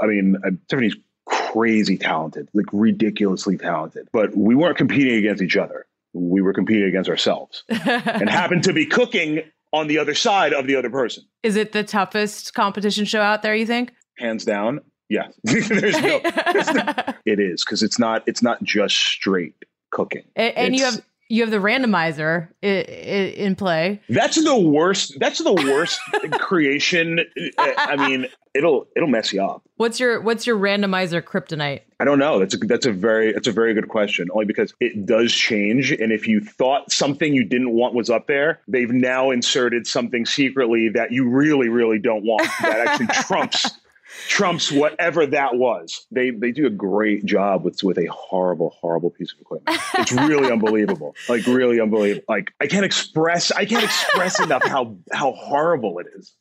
[0.00, 4.08] i mean uh, tiffani's crazy talented, like ridiculously talented.
[4.12, 5.87] But we weren't competing against each other.
[6.12, 10.66] We were competing against ourselves and happened to be cooking on the other side of
[10.66, 11.24] the other person.
[11.42, 13.92] Is it the toughest competition show out there, you think?
[14.18, 14.80] Hands down.
[15.08, 15.28] Yeah.
[15.42, 16.20] there's no,
[16.52, 16.92] there's no,
[17.26, 19.54] it is because it's not it's not just straight
[19.90, 20.24] cooking.
[20.37, 24.00] And, and you have you have the randomizer in, play.
[24.08, 25.16] That's the worst.
[25.18, 25.98] That's the worst
[26.32, 27.20] creation.
[27.58, 29.62] I mean, it'll it'll mess you up.
[29.76, 31.80] What's your what's your randomizer kryptonite?
[31.98, 32.38] I don't know.
[32.38, 34.28] That's a that's a very that's a very good question.
[34.32, 38.26] Only because it does change, and if you thought something you didn't want was up
[38.26, 43.70] there, they've now inserted something secretly that you really really don't want that actually trumps
[44.29, 46.07] trumps whatever that was.
[46.11, 49.79] They they do a great job with with a horrible horrible piece of equipment.
[49.98, 51.14] It's really unbelievable.
[51.29, 52.24] Like really unbelievable.
[52.29, 56.35] Like I can't express I can't express enough how how horrible it is.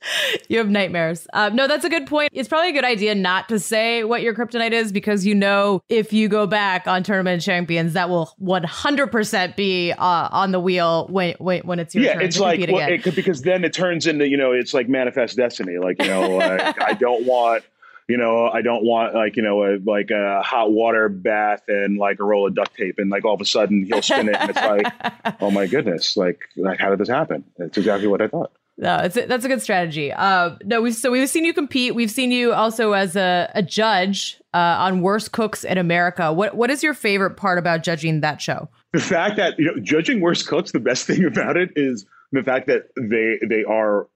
[0.50, 1.26] You have nightmares.
[1.34, 2.32] Uh, no, that's a good point.
[2.34, 5.82] It's probably a good idea not to say what your kryptonite is because you know
[5.90, 11.08] if you go back on tournament champions, that will 100% be uh, on the wheel
[11.10, 12.22] when when, when it's your yeah, turn.
[12.24, 15.78] it's like well, it because then it turns into you know it's like manifest destiny.
[15.78, 17.63] Like you know uh, I don't want
[18.08, 21.98] you know, I don't want like, you know, a, like a hot water bath and
[21.98, 22.96] like a roll of duct tape.
[22.98, 26.18] And like all of a sudden he'll spin it and it's like, oh my goodness,
[26.18, 27.44] like, like how did this happen?
[27.58, 28.52] It's exactly what I thought.
[28.78, 30.12] No, it's a, that's a good strategy.
[30.12, 31.94] Uh, no, we've so we've seen you compete.
[31.94, 36.34] We've seen you also as a, a judge uh, on Worst Cooks in America.
[36.34, 38.70] What what is your favorite part about judging that show?
[38.92, 40.72] The fact that you know judging Worst Cooks.
[40.72, 44.08] The best thing about it is the fact that they they are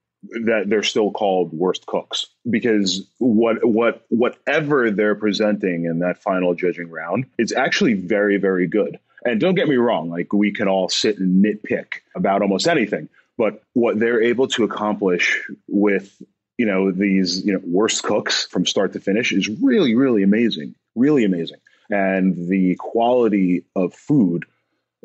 [0.46, 6.54] that they're still called worst cooks because what what whatever they're presenting in that final
[6.54, 9.00] judging round is actually very very good.
[9.26, 13.10] And don't get me wrong, like we can all sit and nitpick about almost anything,
[13.38, 16.22] But what they're able to accomplish with
[16.58, 20.76] you know these you know worst cooks from start to finish is really really amazing,
[20.96, 21.60] really amazing,
[21.90, 24.46] and the quality of food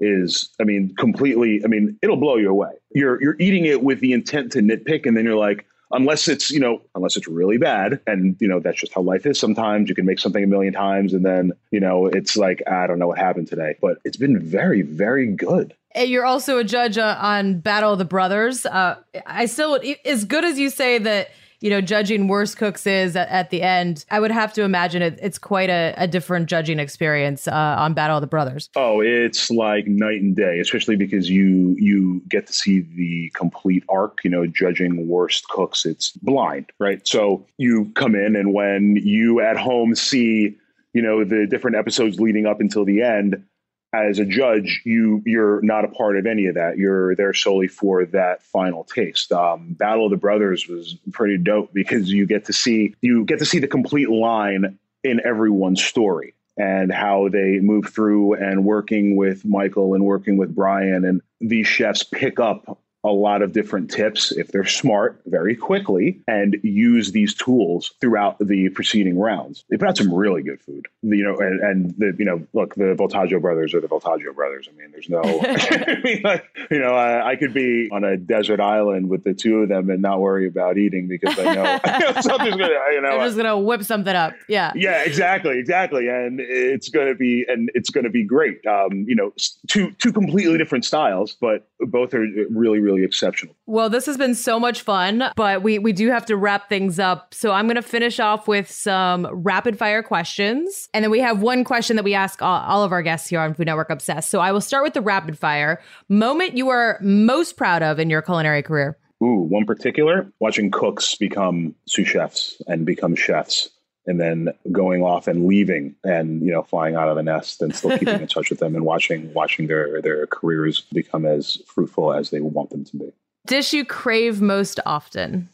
[0.03, 2.73] is i mean completely i mean it'll blow you away.
[2.91, 6.51] You're you're eating it with the intent to nitpick and then you're like unless it's
[6.51, 9.89] you know unless it's really bad and you know that's just how life is sometimes.
[9.89, 12.99] You can make something a million times and then you know it's like i don't
[12.99, 13.77] know what happened today.
[13.81, 15.75] But it's been very very good.
[15.95, 18.67] You're also a judge uh, on battle of the brothers.
[18.67, 21.31] Uh, i still as good as you say that
[21.63, 25.01] you know, judging worst cooks is at, at the end, I would have to imagine
[25.01, 28.69] it, it's quite a, a different judging experience uh, on Battle of the Brothers.
[28.75, 33.85] Oh, it's like night and day, especially because you you get to see the complete
[33.89, 34.19] arc.
[34.25, 37.07] You know, judging worst cooks, it's blind, right?
[37.07, 40.57] So you come in, and when you at home see,
[40.93, 43.45] you know, the different episodes leading up until the end
[43.93, 46.79] as a judge, you you're not a part of any of that.
[46.79, 49.33] You're there solely for that final taste.
[49.33, 53.39] Um, Battle of the Brothers was pretty dope because you get to see you get
[53.41, 59.17] to see the complete line in everyone's story and how they move through and working
[59.17, 63.91] with Michael and working with Bryan and these chefs pick up a lot of different
[63.91, 69.65] tips if they're smart very quickly and use these tools throughout the preceding rounds.
[69.69, 72.77] They put out some really good food, you know, and, and the, you know, look,
[72.77, 74.69] the Voltaggio brothers are the Voltaggio brothers.
[74.73, 78.17] I mean, there's no, I mean, like, you know, I, I, could be on a
[78.17, 81.81] desert island with the two of them and not worry about eating because I know,
[81.85, 84.35] I know something's going to, you know, they're just going to whip something up.
[84.49, 84.73] Yeah.
[84.77, 85.59] Yeah, exactly.
[85.59, 86.07] Exactly.
[86.07, 88.65] And it's going to be, and it's going to be great.
[88.65, 89.33] Um, you know,
[89.67, 93.55] two, two completely different styles, but both are really, really really exceptional.
[93.67, 96.99] Well, this has been so much fun, but we we do have to wrap things
[96.99, 97.35] up.
[97.35, 101.43] So I'm going to finish off with some rapid fire questions, and then we have
[101.43, 104.31] one question that we ask all, all of our guests here on Food Network Obsessed.
[104.31, 108.11] So I will start with the rapid fire moment you are most proud of in
[108.11, 108.99] your culinary career.
[109.23, 113.71] Ooh, one particular watching cooks become sous chefs and become chefs
[114.07, 117.75] and then going off and leaving and you know flying out of the nest and
[117.75, 122.13] still keeping in touch with them and watching watching their their careers become as fruitful
[122.13, 123.13] as they want them to be.
[123.47, 125.49] Dish you crave most often?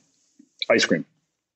[0.70, 1.04] Ice cream.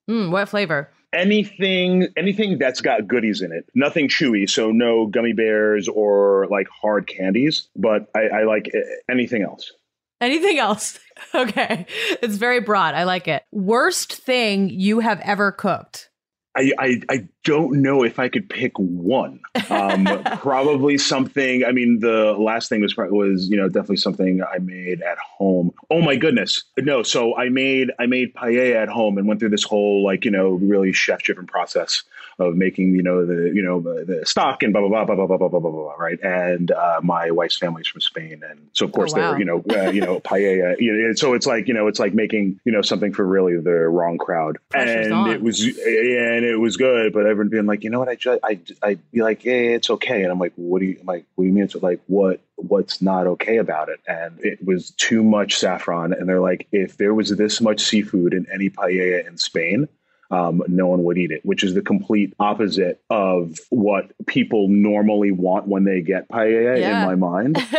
[0.08, 0.88] Mm, what flavor?
[1.12, 3.66] Anything anything that's got goodies in it.
[3.74, 8.70] Nothing chewy so no gummy bears or like hard candies but i, I like
[9.10, 9.72] anything else.
[10.20, 10.98] Anything else?
[11.34, 11.86] Okay.
[12.20, 12.94] It's very broad.
[12.94, 13.44] I like it.
[13.52, 16.10] Worst thing you have ever cooked
[16.54, 19.40] I, I, I don't know if I could pick one.
[19.70, 20.04] Um,
[20.38, 21.64] probably something.
[21.64, 25.72] I mean, the last thing was was you know definitely something I made at home.
[25.90, 27.02] Oh my goodness, no!
[27.02, 30.30] So I made I made paella at home and went through this whole like you
[30.30, 32.02] know really chef driven process
[32.46, 35.36] of making you know the you know the stock and blah blah blah blah blah
[35.36, 36.18] blah blah blah blah right.
[36.22, 39.30] And uh, my wife's family's from Spain, and so of course oh, wow.
[39.30, 40.76] they're you know uh, you know paella.
[40.78, 43.56] You know, so it's like you know it's like making you know something for really
[43.60, 45.30] the wrong crowd, Pressure's and on.
[45.30, 47.12] it was and it was good.
[47.12, 49.90] But everyone being like, you know what, I just I I'd be like, yeah, it's
[49.90, 51.26] okay, and I'm like, what do you I'm like?
[51.34, 52.40] What do you mean it's like what?
[52.56, 54.00] What's not okay about it?
[54.06, 56.12] And it was too much saffron.
[56.12, 59.88] And they're like, if there was this much seafood in any paella in Spain,
[60.32, 65.30] um, no one would eat it, which is the complete opposite of what people normally
[65.30, 67.02] want when they get paella yeah.
[67.02, 67.56] in my mind.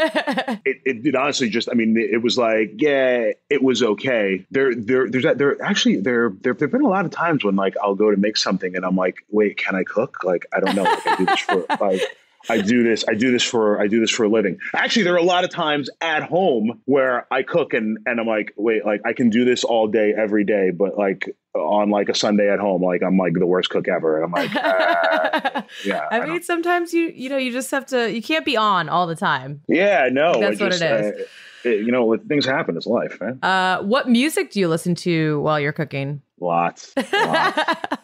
[0.64, 4.46] it, it, it, honestly just, I mean, it, was like, yeah, it was okay.
[4.52, 7.56] There, there, there's that, there actually, there, there, there've been a lot of times when
[7.56, 10.24] like I'll go to make something and I'm like, wait, can I cook?
[10.24, 10.84] Like, I don't know.
[10.84, 12.02] Like, I do this for like,
[12.50, 13.06] I do this.
[13.08, 13.80] I do this for.
[13.82, 14.60] I do this for a living.
[14.76, 18.28] Actually, there are a lot of times at home where I cook and and I'm
[18.28, 22.10] like, wait, like I can do this all day, every day, but like on like
[22.10, 25.62] a Sunday at home, like I'm like the worst cook ever, and I'm like, uh,
[25.86, 26.08] yeah.
[26.12, 28.12] I, I mean, sometimes you you know you just have to.
[28.12, 29.62] You can't be on all the time.
[29.68, 30.82] Yeah, no, that's what it is.
[31.22, 31.24] Uh,
[31.70, 32.76] it, you know, things happen.
[32.76, 33.40] It's life, man.
[33.42, 36.22] Uh, what music do you listen to while you're cooking?
[36.42, 37.98] Lots, lots,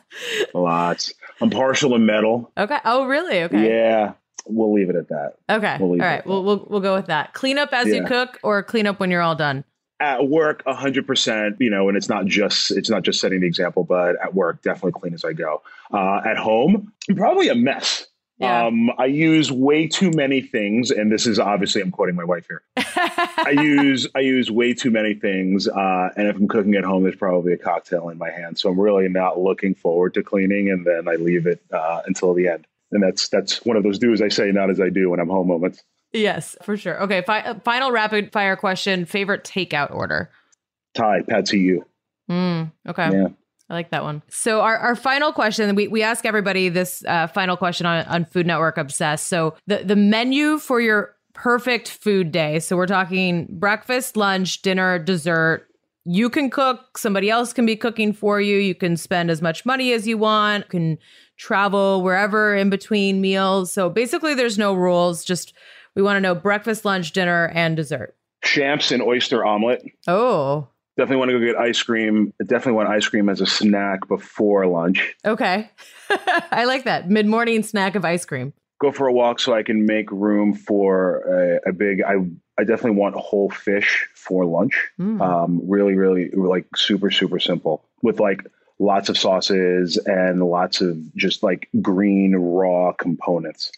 [0.53, 1.13] lots.
[1.41, 2.51] I'm partial to metal.
[2.57, 2.79] Okay.
[2.85, 3.43] Oh, really?
[3.43, 3.67] Okay.
[3.67, 4.13] Yeah
[4.49, 5.35] we'll leave it at that.
[5.49, 5.77] Okay.
[5.79, 6.25] We'll all right.
[6.25, 7.33] We'll, we'll we'll go with that.
[7.33, 7.95] Clean up as yeah.
[7.95, 9.63] you cook, or clean up when you're all done.
[10.01, 11.57] At work, hundred percent.
[11.59, 14.61] You know, and it's not just it's not just setting the example, but at work,
[14.61, 15.61] definitely clean as I go.
[15.93, 18.07] Uh, at home, I'm probably a mess.
[18.39, 18.67] Yeah.
[18.67, 22.47] Um, I use way too many things, and this is obviously I'm quoting my wife
[22.47, 22.63] here.
[22.77, 27.03] I use I use way too many things, uh, and if I'm cooking at home,
[27.03, 30.69] there's probably a cocktail in my hand, so I'm really not looking forward to cleaning,
[30.69, 33.99] and then I leave it uh, until the end and that's that's one of those
[33.99, 35.83] do as I say, not as I do when I'm home moments.
[36.11, 37.01] Yes, for sure.
[37.03, 40.29] Okay, fi- final rapid fire question: favorite takeout order?
[40.95, 41.85] Thai pad see ew.
[42.29, 43.09] Mm, okay.
[43.11, 43.27] Yeah.
[43.69, 44.23] I like that one.
[44.29, 48.25] So our, our final question, we, we ask everybody this uh, final question on, on
[48.25, 49.27] Food Network Obsessed.
[49.27, 52.59] So the, the menu for your perfect food day.
[52.59, 55.67] So we're talking breakfast, lunch, dinner, dessert.
[56.03, 58.57] You can cook, somebody else can be cooking for you.
[58.57, 60.97] You can spend as much money as you want, you can
[61.39, 63.71] travel wherever in between meals.
[63.71, 65.23] So basically, there's no rules.
[65.23, 65.53] Just
[65.95, 68.15] we want to know breakfast, lunch, dinner, and dessert.
[68.43, 69.83] Champs and oyster omelet.
[70.07, 70.67] Oh,
[70.99, 72.33] Definitely want to go get ice cream.
[72.41, 75.15] Definitely want ice cream as a snack before lunch.
[75.23, 75.71] okay.
[76.51, 78.51] I like that mid morning snack of ice cream.
[78.81, 82.01] Go for a walk so I can make room for a, a big.
[82.01, 82.15] I
[82.57, 84.89] I definitely want whole fish for lunch.
[84.99, 85.21] Mm.
[85.21, 88.45] Um, really, really like super, super simple with like
[88.79, 93.71] lots of sauces and lots of just like green raw components.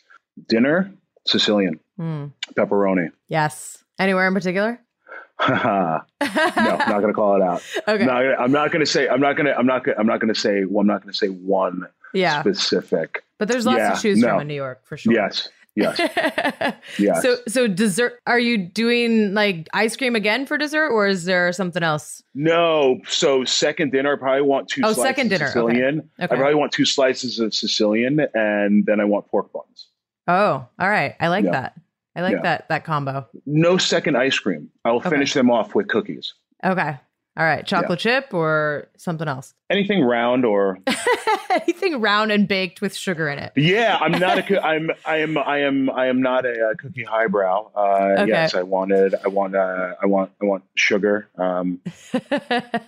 [0.48, 0.92] Dinner,
[1.28, 2.32] Sicilian, Mm.
[2.56, 3.12] pepperoni.
[3.28, 3.84] Yes.
[4.00, 4.80] Anywhere in particular?
[5.50, 7.64] no, not going to call it out.
[7.88, 8.06] Okay.
[8.06, 9.08] Not gonna- I'm not going to say.
[9.08, 9.58] I'm not to.
[9.58, 9.84] I'm not.
[9.84, 10.66] Gonna, I'm not to say.
[10.66, 12.42] Well, I'm not to say one Yeah.
[12.42, 13.24] specific.
[13.40, 14.30] But there's lots Yeah, to choose no.
[14.30, 15.14] from in New York for sure.
[15.14, 15.50] Yes.
[15.76, 16.00] Yes.
[17.00, 17.22] Yes.
[17.22, 21.52] So so dessert are you doing like ice cream again for dessert or is there
[21.54, 22.22] something else?
[22.34, 23.00] no.
[23.08, 24.82] So second dinner, I probably want two.
[24.84, 25.54] Oh, slices second of dinner, okay.
[25.54, 26.10] Sicilian.
[26.20, 26.24] Okay.
[26.24, 29.88] I probably want two slices of Sicilian, and then I want pork buns.
[30.28, 31.16] Oh, all right.
[31.20, 31.52] I like Yeah.
[31.52, 31.74] that.
[32.16, 32.42] I like Yeah.
[32.42, 33.28] that that combo.
[33.46, 34.70] No second ice cream.
[34.84, 35.10] I will Okay.
[35.10, 36.34] finish them off with cookies.
[36.66, 36.98] Okay.
[37.38, 37.66] All right.
[37.66, 39.54] Chocolate chip or something else?
[39.70, 40.78] Anything round or
[41.50, 43.54] Anything round and baked with sugar in it.
[43.56, 43.98] yeah.
[44.02, 44.44] I'm not a.
[44.48, 44.92] coo- I'm.
[45.06, 45.38] I am.
[45.38, 45.90] I am.
[45.90, 47.72] I am not a, uh cookie highbrow.
[47.76, 48.28] Uh, Okay.
[48.28, 49.16] Yes, I wanted.
[49.24, 49.56] I want.
[49.56, 50.32] Uh, I want.
[50.42, 51.30] I want sugar.
[51.38, 51.80] Um,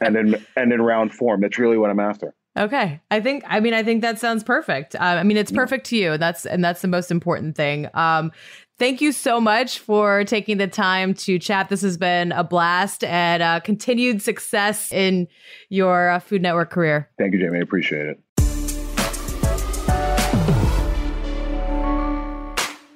[0.01, 1.41] and in and in round form.
[1.41, 2.33] That's really what I'm after.
[2.57, 3.01] Okay.
[3.09, 4.93] I think I mean I think that sounds perfect.
[4.95, 6.17] Uh, I mean it's perfect to you.
[6.19, 7.89] That's and that's the most important thing.
[7.95, 8.31] Um
[8.77, 11.69] thank you so much for taking the time to chat.
[11.69, 15.27] This has been a blast and uh, continued success in
[15.69, 17.09] your uh, Food Network career.
[17.17, 17.59] Thank you, Jamie.
[17.59, 18.19] I appreciate it.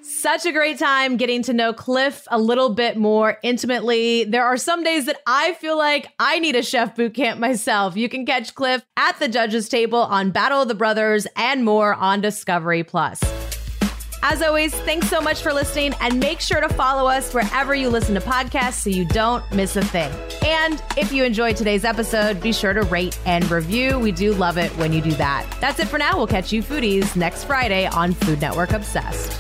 [0.02, 4.26] Such a great time getting to know Cliff a little bit more intimately.
[4.26, 7.96] There are some days that I feel like I need a chef boot camp myself.
[7.96, 11.94] You can catch Cliff at the judges table on Battle of the Brothers and more
[11.94, 13.22] on Discovery Plus.
[14.24, 17.90] As always, thanks so much for listening and make sure to follow us wherever you
[17.90, 20.12] listen to podcasts so you don't miss a thing.
[20.46, 24.00] And if you enjoyed today's episode, be sure to rate and review.
[24.00, 25.46] We do love it when you do that.
[25.62, 26.18] That's it for now.
[26.18, 29.32] We'll catch you foodies next Friday on Food Network Obsessed.